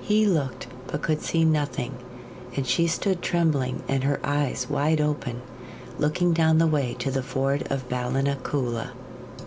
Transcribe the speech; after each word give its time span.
He 0.00 0.24
looked, 0.24 0.68
but 0.86 1.02
could 1.02 1.20
see 1.20 1.44
nothing; 1.44 1.92
and 2.56 2.66
she 2.66 2.86
stood 2.86 3.20
trembling 3.20 3.82
and 3.88 4.04
her 4.04 4.18
eyes 4.24 4.70
wide 4.70 5.02
open, 5.02 5.42
looking 5.98 6.32
down 6.32 6.56
the 6.56 6.66
way 6.66 6.96
to 6.98 7.10
the 7.10 7.22
ford 7.22 7.66
of 7.70 7.86
Ballinacoola. 7.90 8.92